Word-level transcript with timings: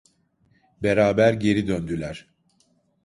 Beraber 0.83 1.33
geri 1.33 1.67
döndüler. 1.67 2.27